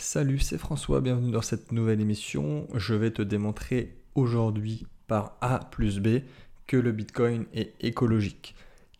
[0.00, 2.66] Salut, c'est François, bienvenue dans cette nouvelle émission.
[2.74, 6.22] Je vais te démontrer aujourd'hui par A plus B
[6.66, 8.54] que le Bitcoin est écologique.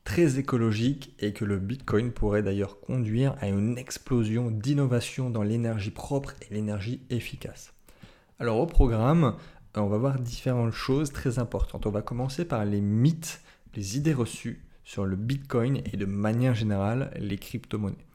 [0.04, 5.90] Très écologique et que le Bitcoin pourrait d'ailleurs conduire à une explosion d'innovation dans l'énergie
[5.90, 7.72] propre et l'énergie efficace.
[8.38, 9.36] Alors au programme,
[9.74, 11.86] on va voir différentes choses très importantes.
[11.86, 13.40] On va commencer par les mythes,
[13.74, 18.06] les idées reçues sur le Bitcoin et de manière générale les crypto-monnaies.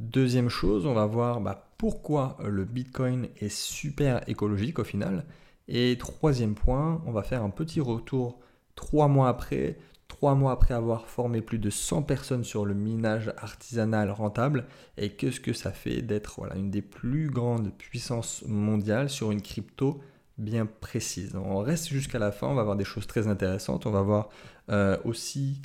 [0.00, 5.26] Deuxième chose, on va voir bah, pourquoi le Bitcoin est super écologique au final.
[5.68, 8.40] Et troisième point, on va faire un petit retour
[8.74, 9.76] trois mois après,
[10.08, 14.64] trois mois après avoir formé plus de 100 personnes sur le minage artisanal rentable
[14.96, 20.00] et qu'est-ce que ça fait d'être une des plus grandes puissances mondiales sur une crypto
[20.38, 21.36] bien précise?
[21.36, 24.30] On reste jusqu'à la fin, on va voir des choses très intéressantes, on va voir
[24.70, 25.60] euh, aussi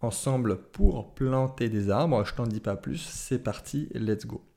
[0.00, 2.24] ensemble pour planter des arbres.
[2.24, 4.47] Je t'en dis pas plus, c'est parti, let's go.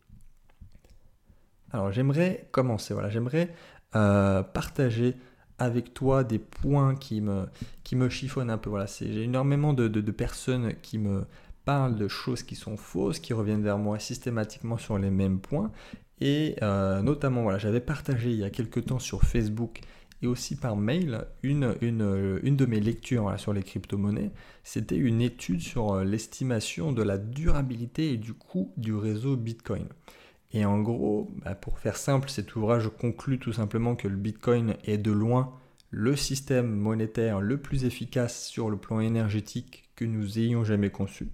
[1.73, 3.53] Alors j'aimerais commencer, voilà, j'aimerais
[3.95, 5.15] euh, partager
[5.57, 7.45] avec toi des points qui me,
[7.83, 8.69] qui me chiffonnent un peu.
[8.69, 11.25] Voilà, j'ai énormément de, personnes qui me
[11.65, 15.71] parlent de choses qui sont fausses, qui reviennent vers moi systématiquement sur les mêmes points.
[16.19, 19.81] Et euh, notamment, j'avais partagé il y a quelques temps sur Facebook
[20.23, 24.31] et aussi par mail une, une, une de mes lectures sur les crypto-monnaies.
[24.63, 29.85] C'était une étude sur euh, l'estimation de la durabilité et du coût du réseau Bitcoin.
[30.53, 34.75] Et en gros, bah, pour faire simple, cet ouvrage conclut tout simplement que le Bitcoin
[34.83, 35.53] est de loin
[35.91, 41.29] le système monétaire le plus efficace sur le plan énergétique que nous ayons jamais conçu.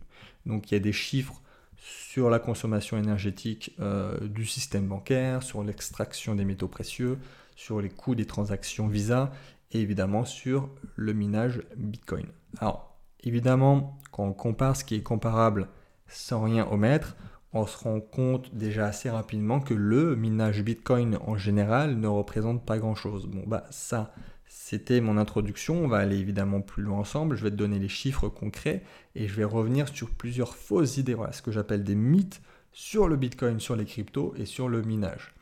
[0.45, 1.42] Donc il y a des chiffres
[1.78, 7.20] sur la consommation énergétique euh, du système bancaire, sur l'extraction des métaux précieux,
[7.56, 9.32] sur les coûts des transactions Visa
[9.72, 12.26] et évidemment sur le minage Bitcoin.
[12.60, 15.70] Alors évidemment, quand on compare ce qui est comparable
[16.08, 17.16] sans rien omettre,
[17.58, 22.66] on se rend compte déjà assez rapidement que le minage Bitcoin en général ne représente
[22.66, 23.27] pas grand-chose.
[23.27, 24.14] Bon bah ça,
[24.47, 27.89] c'était mon introduction, on va aller évidemment plus loin ensemble, je vais te donner les
[27.89, 28.83] chiffres concrets
[29.15, 33.08] et je vais revenir sur plusieurs fausses idées, voilà ce que j'appelle des mythes sur
[33.08, 35.33] le Bitcoin, sur les cryptos et sur le minage.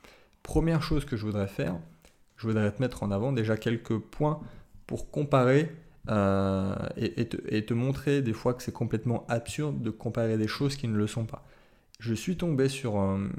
[0.43, 1.75] Première chose que je voudrais faire,
[2.37, 4.39] je voudrais te mettre en avant déjà quelques points
[4.87, 5.71] pour comparer
[6.09, 7.25] euh, et,
[7.65, 11.07] te, montrer des fois que c'est complètement absurde de comparer des choses qui ne le
[11.07, 11.45] sont pas.
[12.05, 13.31] Je suis tombé sur un,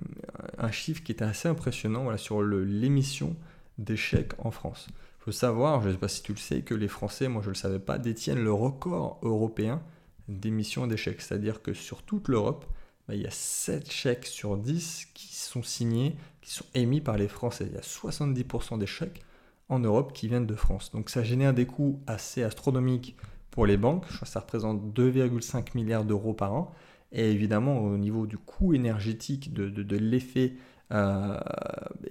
[0.73, 3.37] chiffre qui était assez impressionnant sur l'émission
[3.79, 4.89] d'échecs en France.
[4.91, 7.43] Il faut savoir, je ne sais pas si tu le sais, que les Français, moi
[7.43, 9.81] je ne le savais pas, détiennent le record européen
[10.27, 11.21] d'émissions d'échecs.
[11.21, 12.65] C'est-à-dire que sur toute l'Europe,
[13.07, 17.17] bah, il y a 7 chèques sur 10 qui sont signés, qui sont émis par
[17.17, 17.69] les Français.
[17.69, 19.23] Il y a 70% des chèques
[19.69, 20.91] en Europe qui viennent de France.
[20.91, 23.15] Donc ça génère des coûts assez astronomiques
[23.53, 24.07] pour les banques.
[24.11, 26.75] Je crois que ça représente 2,5 milliards d'euros par an.
[27.13, 30.55] Et évidemment, au niveau du coût énergétique, de, l'effet,
[30.93, 31.39] euh,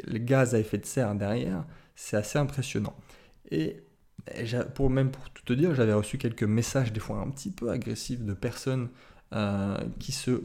[0.07, 2.95] le gaz à effet de serre derrière, c'est assez impressionnant.
[3.51, 3.83] Et
[4.73, 7.69] pour même pour tout te dire, j'avais reçu quelques messages des fois un petit peu
[7.69, 8.89] agressifs de personnes
[9.33, 10.43] euh, qui se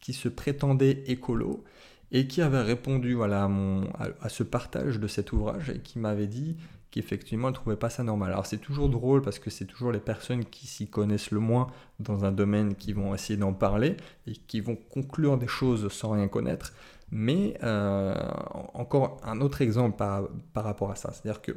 [0.00, 1.64] qui se prétendait écolo
[2.12, 3.90] et qui avait répondu voilà, à, mon,
[4.20, 6.56] à, ce partage de cet ouvrage et qui m'avait dit
[6.90, 8.32] qu'effectivement elle ne trouvait pas ça normal.
[8.32, 11.68] Alors c'est toujours drôle parce que c'est toujours les personnes qui s'y connaissent le moins
[12.00, 16.10] dans un domaine qui vont essayer d'en parler et qui vont conclure des choses sans
[16.10, 16.72] rien connaître.
[17.10, 18.14] Mais euh,
[18.74, 21.56] encore un autre exemple par, par rapport à ça, c'est-à-dire que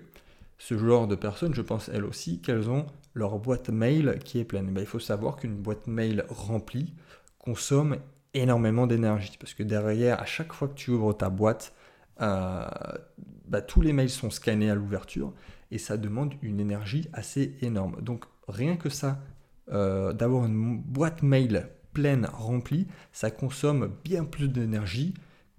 [0.58, 4.46] ce genre de personnes, je pense elles aussi, qu'elles ont leur boîte mail qui est
[4.46, 4.72] pleine.
[4.72, 6.94] Ben, il faut savoir qu'une boîte mail remplie
[7.40, 7.98] consomme
[8.36, 9.32] énormément d'énergie.
[9.40, 11.74] Parce que derrière, à chaque fois que tu ouvres ta boîte,
[12.22, 12.68] euh,
[13.48, 15.34] bah, tous les mails sont scannés à l'ouverture
[15.72, 18.02] et ça demande une énergie assez énorme.
[18.02, 19.22] Donc rien que ça,
[19.72, 25.14] euh, d'avoir une boîte mail pleine, remplie, ça consomme bien plus d'énergie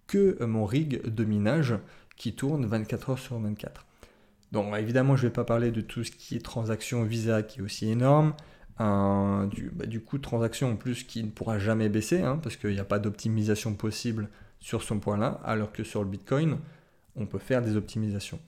[0.06, 1.75] que mon rig de minage
[2.17, 3.87] qui tourne 24 heures sur 24.
[4.53, 7.61] Donc évidemment, je ne vais pas parler de tout ce qui est transaction Visa qui
[7.61, 8.34] est aussi énorme,
[8.79, 12.71] du, bah, coût de transaction en plus qui ne pourra jamais baisser, hein, parce qu'il
[12.71, 14.29] n'y a pas d'optimisation possible
[14.62, 16.56] sur ce point-là, alors que sur le Bitcoin,
[17.17, 18.38] on peut faire des optimisations.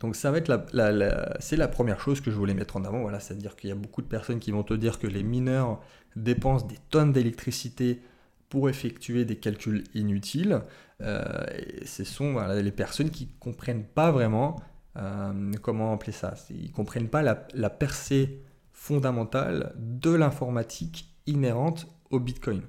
[0.00, 3.08] Donc ça va être la, c'est la première chose que je voulais mettre en avant,
[3.18, 5.80] c'est-à-dire qu'il y a beaucoup de personnes qui vont te dire que les mineurs
[6.14, 8.00] dépensent des tonnes d'électricité
[8.48, 10.62] pour effectuer des calculs inutiles.
[11.00, 11.44] Euh,
[11.84, 14.56] ce sont les personnes qui ne comprennent pas vraiment
[14.96, 16.34] euh, comment appeler ça.
[16.50, 18.40] Ils ne comprennent pas la percée
[18.72, 22.62] fondamentale de l'informatique inhérente au Bitcoin.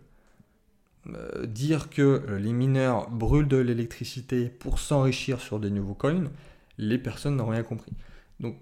[1.16, 6.32] Euh, dire que les mineurs brûlent de l'électricité pour s'enrichir sur des nouveaux coins,
[6.78, 7.92] les personnes n'ont rien compris.
[8.40, 8.58] Donc,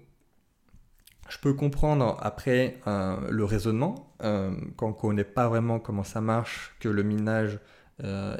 [1.28, 6.04] je peux comprendre après euh, le raisonnement, euh, quand on ne connaît pas vraiment comment
[6.04, 7.58] ça marche, que le minage
[8.00, 8.38] as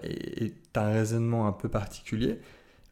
[0.76, 2.38] un raisonnement un peu particulier.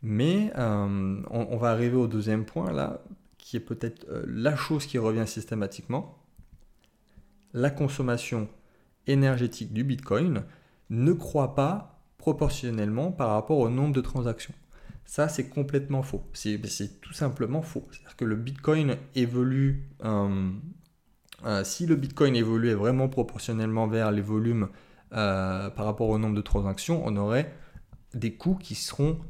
[0.02, 3.04] Mais on, va arriver au deuxième point là,
[3.38, 6.18] qui est peut-être la chose qui revient systématiquement.
[7.54, 8.48] La consommation
[9.06, 10.42] énergétique du Bitcoin
[10.90, 14.54] ne croît pas proportionnellement par rapport au nombre de transactions.
[15.04, 16.24] Ça, c'est complètement faux.
[16.32, 17.86] C'est tout simplement faux.
[17.92, 20.50] C'est-à-dire que le Bitcoin évolue, euh,
[21.44, 24.68] euh, si le Bitcoin évoluait vraiment proportionnellement vers les volumes
[25.12, 27.54] euh, par rapport au nombre de transactions, on aurait
[28.14, 29.20] des coûts qui seront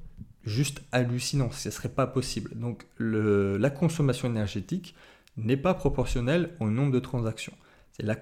[0.45, 1.51] juste hallucinants.
[1.51, 2.53] Ce ne serait pas possible.
[2.55, 4.95] Donc la consommation énergétique
[5.37, 7.53] n'est pas proportionnelle au nombre de transactions.
[7.93, 8.17] C'est la,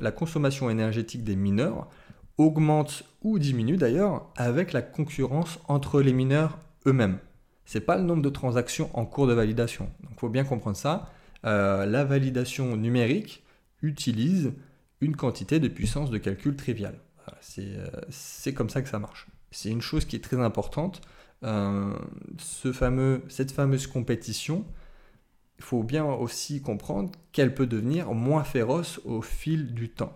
[0.00, 1.88] la consommation énergétique des mineurs
[2.38, 7.18] augmente ou diminue d'ailleurs avec la concurrence entre les mineurs eux-mêmes.
[7.64, 9.84] Ce n'est pas le nombre de transactions en cours de validation.
[10.02, 11.10] Donc il faut bien comprendre ça.
[11.44, 13.42] Euh, la validation numérique
[13.82, 14.52] utilise
[15.00, 16.98] une quantité de puissance de calcul triviale.
[17.58, 19.26] Euh, c'est comme ça que ça marche.
[19.50, 21.00] C'est une chose qui est très importante.
[21.44, 21.96] Euh,
[22.38, 24.64] cette fameuse compétition,
[25.58, 30.12] il faut bien aussi comprendre qu'elle peut devenir moins féroce au fil du temps.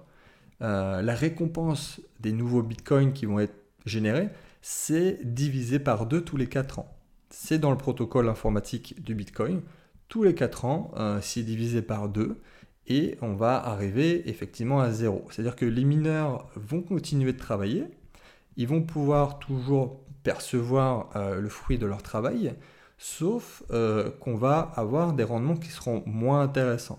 [0.61, 3.55] La récompense des nouveaux bitcoins qui vont être
[3.85, 4.31] générés,
[4.69, 6.97] c'est divisé par deux tous les 4 ans.
[7.31, 9.63] C'est dans le protocole informatique du Bitcoin.
[10.09, 12.41] Tous les 4 ans, euh, c'est divisé par 2
[12.89, 15.25] et on va arriver effectivement à zéro.
[15.31, 17.85] C'est-à-dire que les mineurs vont continuer de travailler,
[18.57, 22.55] ils vont pouvoir toujours percevoir euh, le fruit de leur travail,
[22.99, 26.99] sauf euh, qu'on va avoir des rendements qui seront moins intéressants.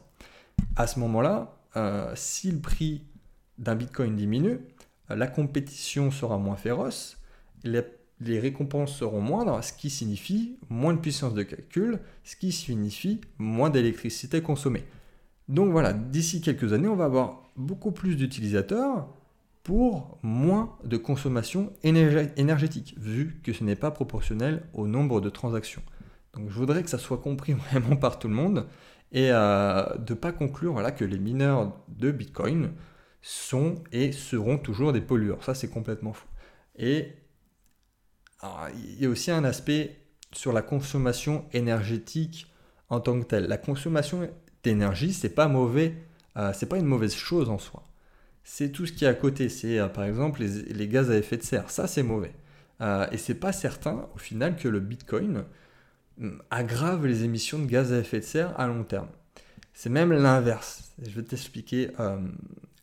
[0.76, 1.54] À ce moment-là,
[2.16, 3.04] si le prix
[3.58, 4.60] d'un Bitcoin diminue,
[5.10, 7.18] la compétition sera moins féroce
[7.64, 13.22] les, récompenses seront moindres, ce qui signifie moins de puissance de calcul, ce qui signifie
[13.38, 14.84] moins d'électricité consommée.
[15.48, 19.08] Donc voilà, d'ici quelques années, on va avoir beaucoup plus d'utilisateurs
[19.64, 25.82] pour moins de consommation énergétique, vu que ce n'est pas proportionnel au nombre de transactions.
[26.34, 28.66] Donc je voudrais que ça soit compris vraiment par tout le monde
[29.12, 32.72] et euh, de ne pas conclure voilà, que les mineurs de Bitcoin
[33.28, 35.44] sont et seront toujours des pollueurs.
[35.44, 36.30] Ça, c'est complètement faux.
[36.78, 37.12] Et
[38.74, 39.98] il y a aussi un aspect
[40.32, 42.48] sur la consommation énergétique
[42.88, 43.48] en tant que telle.
[43.48, 44.30] La consommation
[44.64, 45.96] d'énergie, c'est pas mauvais,
[46.38, 47.84] euh, c'est pas une mauvaise chose en soi.
[48.46, 49.50] C'est tout ce qui est à côté.
[49.50, 51.70] C'est euh, par exemple les, gaz à effet de serre.
[51.70, 52.34] Ça, c'est mauvais.
[52.80, 55.44] Euh, et c'est pas certain au final que le Bitcoin
[56.22, 59.10] hum, aggrave les émissions de gaz à effet de serre à long terme.
[59.74, 60.94] C'est même l'inverse.
[61.02, 61.90] Je vais t'expliquer.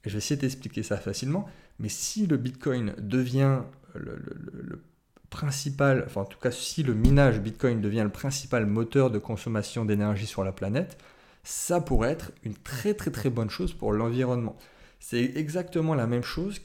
[0.05, 1.47] Je vais essayer d'expliquer ça facilement.
[1.79, 3.61] Mais si le Bitcoin devient
[3.95, 4.83] le,
[5.31, 9.85] principal, enfin en tout cas si le minage Bitcoin devient le principal moteur de consommation
[9.85, 10.97] d'énergie sur la planète,
[11.43, 14.57] ça pourrait être une très très très bonne chose pour l'environnement.
[15.01, 16.61] C'est exactement la même chose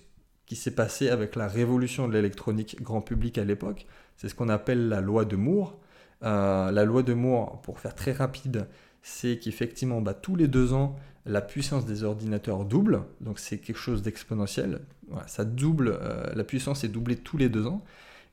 [0.45, 3.87] qui s'est passé avec la révolution de l'électronique grand public à l'époque.
[4.17, 5.79] C'est ce qu'on appelle la loi de Moore.
[6.23, 8.67] Euh, la loi de Moore, pour faire très rapide,
[9.01, 10.95] c'est qu'effectivement, bah, tous les deux ans,
[11.29, 13.03] la puissance des ordinateurs double.
[13.21, 14.81] Donc c'est quelque chose d'exponentiel.
[15.27, 17.83] ça double, euh, la puissance est doublée tous les deux ans.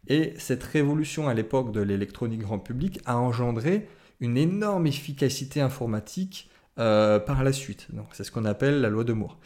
[0.08, 3.88] Et cette révolution à l'époque de l'électronique grand public a engendré
[4.20, 7.88] une énorme efficacité informatique euh, par la suite.
[8.12, 9.38] c'est ce qu'on appelle la loi de Moore.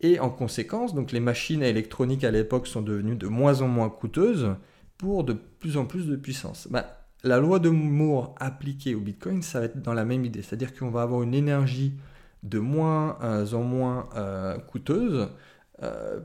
[0.00, 3.88] Et en conséquence, donc les machines électroniques à l'époque sont devenues de moins en moins
[3.88, 4.54] coûteuses
[4.98, 6.68] pour de plus en plus de puissance.
[6.70, 10.42] Bah, la loi de Moore appliquée au Bitcoin, ça va être dans la même idée.
[10.42, 11.94] C'est-à-dire qu'on va avoir une énergie
[12.44, 15.28] de moins euh, en moins euh, coûteuse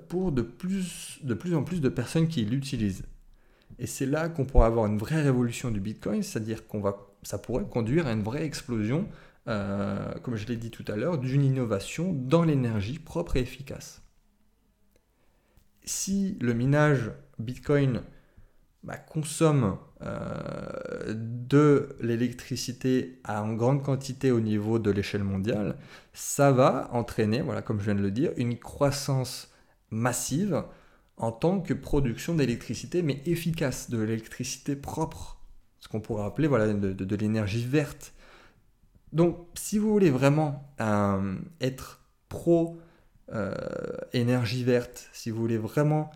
[0.07, 3.03] pour de plus, de plus en plus de personnes qui l'utilisent.
[3.77, 7.37] Et c'est là qu'on pourrait avoir une vraie révolution du Bitcoin, c'est-à-dire qu'on va, ça
[7.37, 9.07] pourrait conduire à une vraie explosion,
[9.47, 14.01] euh, comme je l'ai dit tout à l'heure, d'une innovation dans l'énergie propre et efficace.
[15.83, 18.03] Si le minage Bitcoin
[18.83, 25.77] bah, consomme euh, de l'électricité en grande quantité au niveau de l'échelle mondiale,
[26.13, 29.53] ça va entraîner, voilà, comme je viens de le dire, une croissance
[29.91, 30.63] massive
[31.17, 35.37] en tant que production d'électricité, mais efficace, de l'électricité propre,
[35.79, 38.13] ce qu'on pourrait appeler voilà, de, l'énergie verte.
[39.11, 42.79] Donc, si vous voulez vraiment euh, être pro
[43.33, 43.53] euh,
[44.13, 46.11] énergie verte, si vous voulez vraiment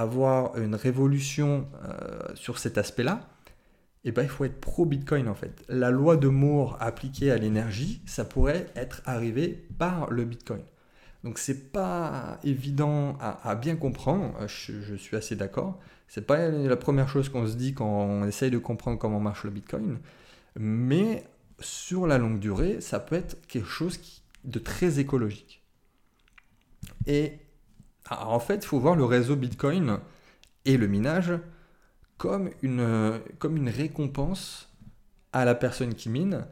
[0.00, 3.28] avoir une révolution euh, sur cet aspect-là,
[4.04, 5.64] eh ben, il faut être pro Bitcoin en fait.
[5.68, 10.62] La loi de Moore appliquée à l'énergie, ça pourrait être arrivé par le Bitcoin.
[11.24, 15.80] Donc c'est pas évident à, bien comprendre, je, suis assez d'accord.
[16.06, 19.44] C'est pas la première chose qu'on se dit quand on essaye de comprendre comment marche
[19.44, 19.98] le Bitcoin,
[20.56, 21.24] mais
[21.58, 23.98] sur la longue durée, ça peut être quelque chose
[24.44, 25.62] de très écologique.
[27.06, 27.40] Et
[28.10, 29.98] en fait, il faut voir le réseau Bitcoin
[30.64, 31.32] et le minage
[32.16, 34.68] comme une, récompense
[35.32, 36.46] à la personne qui mine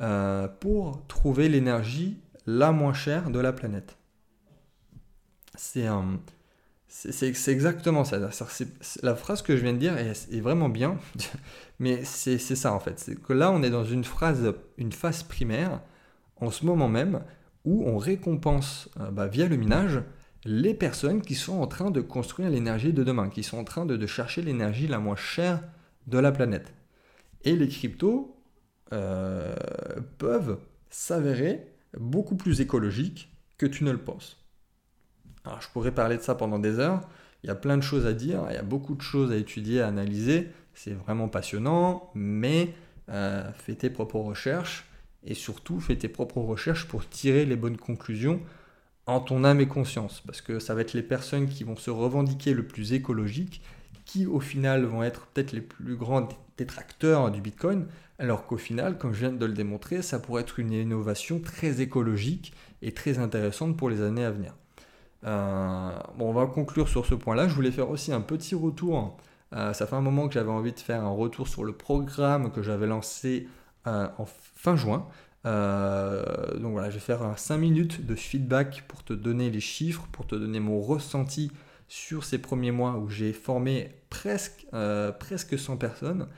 [0.00, 3.98] euh, pour trouver l'énergie la moins chère de la planète.
[5.56, 5.88] C'est
[7.48, 8.18] exactement ça.
[9.02, 10.98] La phrase que je viens de dire est, vraiment bien,
[11.80, 12.98] mais c'est ça en fait.
[13.00, 15.80] C'est que là, on est dans une, phrase, une phase primaire,
[16.36, 17.22] en ce moment même,
[17.64, 20.00] où on récompense euh, bah, via le minage
[20.44, 23.86] les personnes qui sont en train de construire l'énergie de demain, qui sont en train
[23.86, 25.62] de, chercher l'énergie la moins chère
[26.06, 26.72] de la planète.
[27.44, 28.36] Et les cryptos
[28.92, 29.54] euh,
[30.18, 30.58] peuvent
[30.90, 31.66] s'avérer
[31.98, 34.44] beaucoup plus écologiques que tu ne le penses.
[35.44, 37.00] Alors je pourrais parler de ça pendant des heures,
[37.42, 39.36] il y a plein de choses à dire, il y a beaucoup de choses à
[39.36, 42.74] étudier, à analyser, c'est vraiment passionnant, mais
[43.08, 44.86] euh, fais tes propres recherches
[45.24, 48.40] et surtout fais tes propres recherches pour tirer les bonnes conclusions
[49.08, 51.90] en ton âme et conscience, parce que ça va être les personnes qui vont se
[51.90, 53.62] revendiquer le plus écologique,
[54.04, 57.86] qui au final vont être peut-être les plus grands détracteurs du Bitcoin,
[58.18, 61.80] alors qu'au final, comme je viens de le démontrer, ça pourrait être une innovation très
[61.80, 64.54] écologique et très intéressante pour les années à venir.
[65.24, 67.48] Euh, bon, on va conclure sur ce point-là.
[67.48, 69.16] Je voulais faire aussi un petit retour.
[69.54, 72.52] Euh, ça fait un moment que j'avais envie de faire un retour sur le programme
[72.52, 73.48] que j'avais lancé
[73.86, 75.06] euh, en fin juin.
[75.46, 80.06] Euh, donc voilà, je vais faire 5 minutes de feedback pour te donner les chiffres,
[80.12, 81.50] pour te donner mon ressenti
[81.88, 86.28] sur ces premiers mois où j'ai formé presque, euh, presque 100 personnes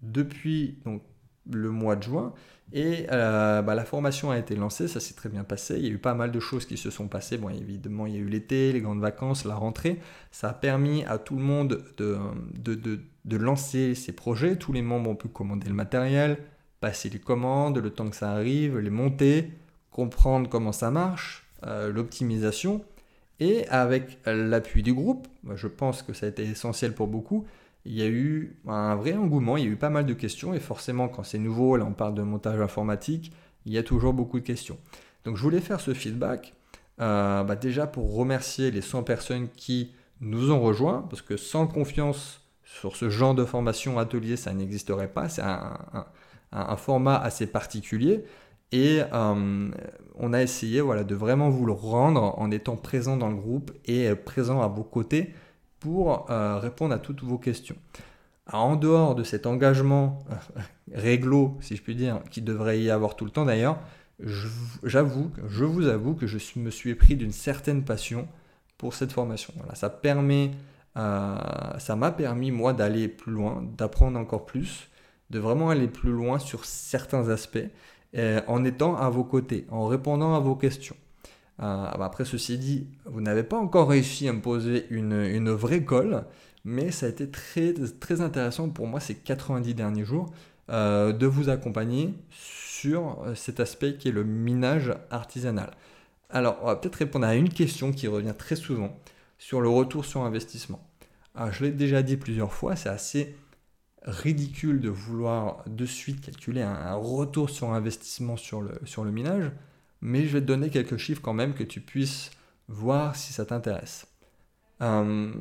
[0.00, 1.02] depuis donc,
[1.50, 2.32] le mois de juin.
[2.72, 5.76] Et euh, bah, la formation a été lancée, ça s'est très bien passé.
[5.76, 7.36] Il y a eu pas mal de choses qui se sont passées.
[7.36, 10.00] Bon, évidemment, il y a eu l'été, les grandes vacances, la rentrée.
[10.30, 12.16] Ça a permis à tout le monde de,
[12.54, 14.56] de, de, de lancer ses projets.
[14.56, 16.38] Tous les membres ont pu commander le matériel,
[16.84, 19.50] passer les commandes, le temps que ça arrive, les monter,
[19.90, 22.84] comprendre comment ça marche, euh, l'optimisation.
[23.40, 27.46] Et avec l'appui du groupe, je pense que ça a été essentiel pour beaucoup,
[27.86, 30.52] il y a eu un vrai engouement, il y a eu pas mal de questions,
[30.52, 33.32] et forcément quand c'est nouveau, là on parle de montage informatique,
[33.64, 34.76] il y a toujours beaucoup de questions.
[35.24, 36.52] Donc je voulais faire ce feedback,
[37.00, 41.66] euh, bah, déjà pour remercier les 100 personnes qui nous ont rejoints, parce que sans
[41.66, 45.28] confiance sur ce genre de formation atelier, ça n'existerait pas,
[46.76, 48.24] format assez particulier.
[48.74, 49.70] Et euh,
[50.16, 53.70] on a essayé voilà, de vraiment vous le rendre en étant présent dans le groupe
[53.84, 55.32] et euh, présent à vos côtés
[55.78, 57.76] pour euh, répondre à toutes vos questions.
[58.52, 60.18] en dehors de cet engagement
[60.92, 63.78] réglo, si je puis dire, qui devrait y avoir tout le temps d'ailleurs,
[64.82, 68.26] j'avoue, je vous avoue que je me suis pris d'une certaine passion
[68.76, 69.54] pour cette formation.
[69.74, 70.00] Ça
[70.94, 74.88] ça m'a permis moi d'aller plus loin, d'apprendre encore plus
[75.34, 77.68] de vraiment aller plus loin sur certains aspects
[78.16, 80.94] euh, en étant à vos côtés, en répondant à vos questions.
[81.60, 86.24] Euh, après, ceci dit, vous n'avez pas encore réussi à me poser une, vraie colle,
[86.64, 90.32] mais ça a été très, très intéressant pour moi ces 90 derniers jours
[90.70, 95.72] euh, de vous accompagner sur cet aspect qui est le minage artisanal.
[96.30, 98.96] Alors, on va peut-être répondre à une question qui revient très souvent
[99.38, 100.80] sur le retour sur investissement.
[101.50, 103.34] je l'ai déjà dit plusieurs fois, c'est assez
[104.04, 109.50] ridicule de vouloir de suite calculer un, retour sur investissement sur le, sur le minage,
[110.00, 112.30] mais je vais te donner quelques chiffres quand même que tu puisses
[112.68, 114.06] voir si ça t'intéresse.
[114.82, 115.32] Euh,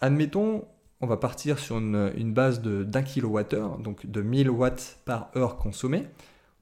[0.00, 0.64] admettons,
[1.00, 6.06] on va partir sur une, base d'un kilowattheure, donc de 1000 watts par heure consommée.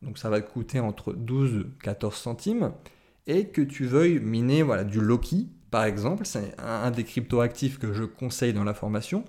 [0.03, 2.73] Donc ça va te coûter entre 12 et 14 centimes.
[3.29, 7.79] Et que tu veuilles miner voilà, du Loki, par exemple, c'est un, un des cryptoactifs
[7.79, 9.25] que je conseille dans la formation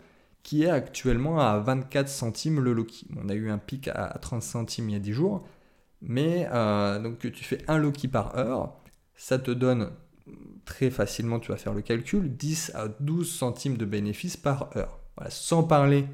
[0.48, 3.06] qui est actuellement à 24 centimes le Loki.
[3.22, 5.46] On a eu un pic à 30 centimes il y a 10 jours,
[6.02, 8.74] mais euh, donc tu fais un Loki par heure,
[9.14, 9.92] ça te donne
[10.64, 15.02] très facilement, tu vas faire le calcul, 10 à 12 centimes de bénéfices par heure.
[15.28, 16.06] sans parler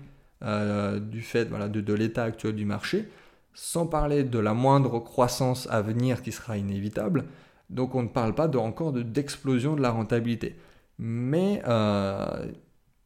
[0.41, 3.07] euh, du fait de, l'état actuel du marché,
[3.53, 7.25] sans parler de la moindre croissance à venir qui sera inévitable.
[7.69, 10.55] Donc on ne parle pas encore d'explosion de, la rentabilité.
[10.97, 12.47] Mais euh,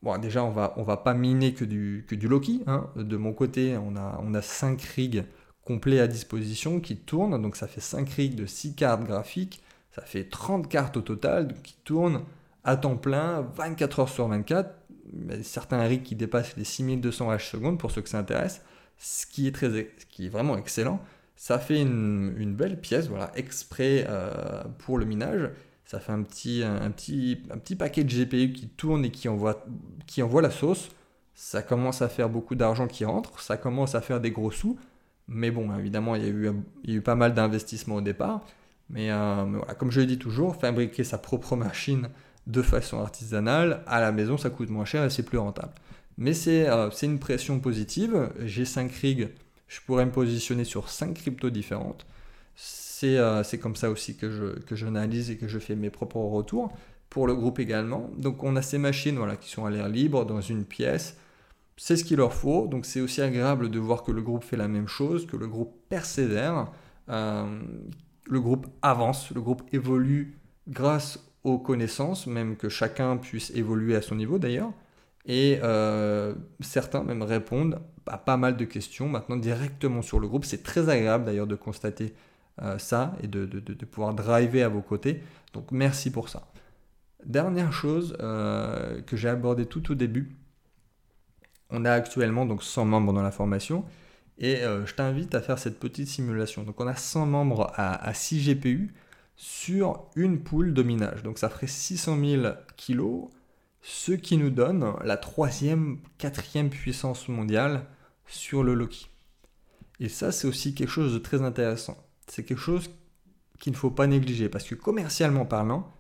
[0.04, 2.64] Bon, déjà, on va, on va pas miner que du, que du Loki.
[2.68, 2.90] Hein.
[2.96, 5.26] De mon côté, on a, on a 5 rigs
[5.64, 7.42] complets à disposition qui tournent.
[7.42, 9.62] Donc, ça fait 5 rigs de 6 cartes graphiques.
[9.92, 12.24] Ça fait 30 cartes au total qui tournent
[12.64, 14.70] à temps plein, 24 heures sur 24.
[15.42, 18.62] certains rigs qui dépassent les 6200 H secondes pour ceux que ça intéresse.
[19.00, 21.00] Ce qui est, très, ce qui est vraiment excellent.
[21.36, 25.50] Ça fait une, une belle pièce, voilà, exprès euh, pour le minage
[25.88, 29.30] ça fait un petit, un, petit, un petit paquet de GPU qui tourne et qui
[29.30, 29.66] envoie,
[30.06, 30.90] qui envoie la sauce.
[31.34, 34.78] Ça commence à faire beaucoup d'argent qui rentre, ça commence à faire des gros sous.
[35.30, 36.52] Mais bon, évidemment, il y a eu,
[36.84, 38.46] il y a eu pas mal d'investissements au départ.
[38.90, 42.10] Mais, euh, comme je le dis toujours, fabriquer sa propre machine
[42.48, 45.74] de façon artisanale, à la maison ça coûte moins cher et c'est plus rentable.
[46.18, 48.30] Mais c'est euh, une pression positive.
[48.44, 49.30] J'ai 5 rigs,
[49.70, 52.06] je pourrais me positionner sur 5 cryptos différentes.
[53.04, 56.18] Euh, c'est comme ça aussi que je que j'analyse et que je fais mes propres
[56.18, 56.72] retours.
[57.10, 58.10] Pour le groupe également.
[58.18, 61.18] Donc on a ces machines voilà, qui sont à l'air libre dans une pièce.
[61.78, 62.68] C'est ce qu'il leur faut.
[62.68, 65.48] Donc c'est aussi agréable de voir que le groupe fait la même chose, que le
[65.48, 66.72] groupe persévère,
[67.10, 67.62] euh,
[68.26, 70.38] le groupe avance, le groupe évolue
[70.68, 74.72] grâce aux connaissances, même que chacun puisse évoluer à son niveau d'ailleurs.
[75.26, 80.46] Et euh, certains même répondent à pas mal de questions maintenant directement sur le groupe.
[80.46, 82.14] C'est très agréable d'ailleurs de constater
[82.62, 83.46] euh, ça et de,
[83.86, 85.22] pouvoir driver à vos côtés.
[85.54, 86.48] Donc merci pour ça.
[87.24, 90.36] Dernière chose euh, que j'ai abordé tout au début,
[91.70, 93.86] on a actuellement donc 100 membres dans la formation
[94.40, 96.64] et euh, je t'invite à faire cette petite simulation.
[96.64, 98.94] Donc on a 100 membres à, 6 GPU
[99.36, 101.22] sur une poule de minage.
[101.22, 103.30] Donc ça ferait 600 000 kilos,
[103.82, 107.86] ce qui nous donne la troisième, quatrième puissance mondiale
[108.26, 109.10] sur le Loki.
[110.00, 112.90] Et ça c'est aussi quelque chose de très intéressant c'est quelque chose
[113.60, 115.92] qu'il ne faut pas négliger parce que commercialement parlant,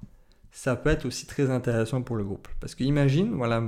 [0.52, 2.48] ça peut être aussi très intéressant pour le groupe.
[2.60, 3.64] Parce que imagine, voilà,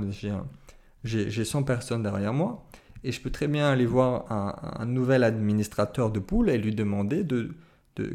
[1.04, 2.66] j'ai 100 personnes derrière moi
[3.04, 7.24] et je peux très bien aller voir un, nouvel administrateur de pool et lui demander
[7.24, 7.54] de,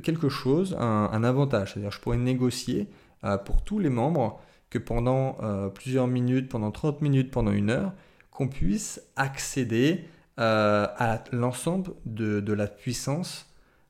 [0.04, 1.74] quelque chose, un, avantage.
[1.74, 2.88] C'est-à-dire, je pourrais négocier
[3.24, 7.70] euh, pour tous les membres que pendant euh, plusieurs minutes, pendant 30 minutes, pendant une
[7.70, 7.94] heure,
[8.32, 10.06] qu'on puisse accéder
[10.40, 13.48] euh, à l'ensemble de, de, la puissance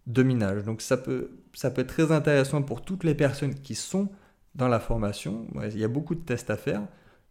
[0.08, 0.64] de minage.
[0.64, 4.10] Donc ça peut, ça peut être très intéressant pour toutes les personnes qui sont
[4.56, 5.48] dans la formation.
[5.72, 6.82] Il y a beaucoup de tests à faire.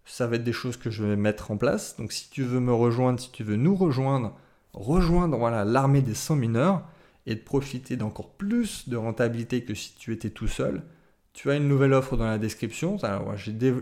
[0.04, 1.96] Ça va être des choses que je vais mettre en place.
[1.96, 4.36] Donc si tu veux me rejoindre, si tu veux nous rejoindre,
[4.72, 6.82] rejoindre voilà, l'armée des 100 mineurs
[7.26, 10.82] et de profiter d'encore plus de rentabilité que si tu étais tout seul,
[11.32, 12.96] tu as une nouvelle offre dans la description.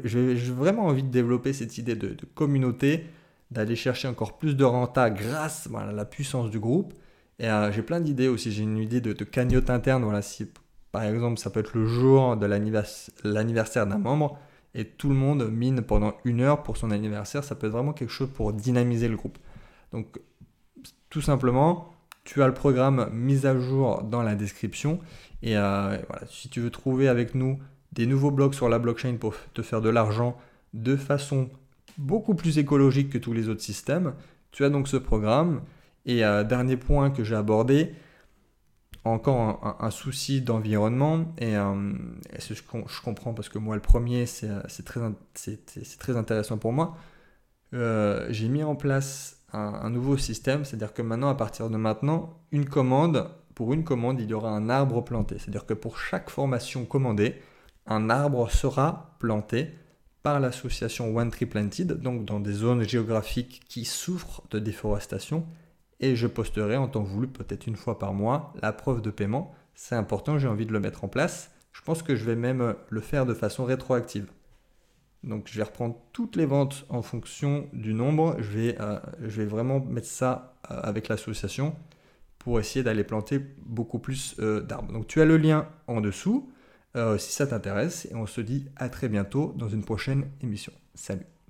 [0.05, 3.07] j'ai vraiment envie de développer cette idée de, communauté,
[3.51, 6.95] d'aller chercher encore plus de renta grâce à la puissance du groupe.
[7.43, 8.53] Euh, j'ai plein d'idées aussi.
[8.53, 10.05] J'ai une idée de, cagnotte interne.
[10.05, 10.47] Voilà, si
[10.91, 14.39] par exemple ça peut être le jour de l'anniversaire d'un membre
[14.75, 17.93] et tout le monde mine pendant une heure pour son anniversaire, ça peut être vraiment
[17.93, 19.39] quelque chose pour dynamiser le groupe.
[19.93, 20.19] Donc
[21.11, 21.93] tout simplement,
[22.25, 25.01] tu as le programme mise à jour dans la description.
[25.43, 27.59] Et euh, voilà, si tu veux trouver avec nous
[27.93, 30.37] des nouveaux blocs sur la blockchain pour te faire de l'argent
[30.73, 31.51] de façon
[31.99, 34.15] beaucoup plus écologique que tous les autres systèmes,
[34.51, 35.63] tu as donc ce programme.
[36.07, 37.95] Et euh, dernier point que j'ai abordé,
[39.05, 41.93] encore un, souci d'environnement, et, euh,
[42.39, 44.49] ce que je comprends parce que moi, le premier, c'est
[44.85, 45.01] très,
[45.99, 46.97] très, intéressant pour moi.
[47.75, 52.41] Euh, j'ai mis en place un, nouveau système, c'est-à-dire que maintenant, à partir de maintenant,
[52.53, 55.39] une commande, pour une commande, il y aura un arbre planté.
[55.39, 57.41] C'est-à-dire que pour chaque formation commandée,
[57.87, 59.75] un arbre sera planté
[60.23, 65.45] par l'association One Tree Planted, donc dans des zones géographiques qui souffrent de déforestation
[66.03, 69.55] et je posterai en temps voulu, peut-être une fois par mois, la preuve de paiement.
[69.75, 71.51] C'est important, j'ai envie de le mettre en place.
[71.73, 74.27] Je pense que je vais même le faire de façon rétroactive.
[75.25, 78.37] Donc je vais reprendre toutes les ventes en fonction du nombre.
[78.41, 78.99] Je vais, euh,
[79.47, 81.77] vraiment mettre ça euh, avec l'association
[82.39, 84.93] pour essayer d'aller planter beaucoup plus euh, d'arbres.
[84.93, 86.49] Donc tu as le lien en dessous
[87.17, 90.75] si ça t'intéresse et on se dit à très bientôt dans une prochaine émission.
[90.95, 91.42] Salut